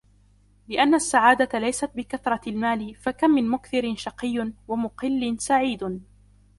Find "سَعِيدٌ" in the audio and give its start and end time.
5.39-6.03